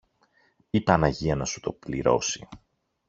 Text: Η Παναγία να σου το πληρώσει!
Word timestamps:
Η 0.69 0.81
Παναγία 0.81 1.35
να 1.35 1.45
σου 1.45 1.59
το 1.59 1.73
πληρώσει! 1.73 2.47